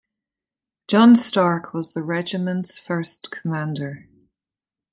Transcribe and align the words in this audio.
John 0.87 1.15
Stark 1.15 1.75
was 1.75 1.93
the 1.93 2.01
regiment's 2.01 2.75
first 2.75 3.29
commander. 3.29 4.07